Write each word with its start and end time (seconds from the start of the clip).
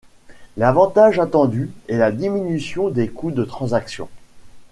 L'avantage 0.57 1.19
attendu 1.19 1.69
est 1.87 1.97
la 1.97 2.11
diminution 2.11 2.89
des 2.89 3.07
coûts 3.07 3.29
de 3.29 3.43
transaction. 3.43 4.09